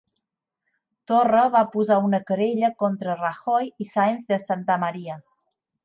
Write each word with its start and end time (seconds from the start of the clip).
Torra 1.11 1.43
va 1.57 1.61
posar 1.75 1.99
una 2.07 2.21
querella 2.31 2.73
contra 2.83 3.19
Rajoy 3.23 3.73
i 3.87 3.91
Sáenz 3.95 4.25
de 4.35 4.45
Santamaría 4.51 5.25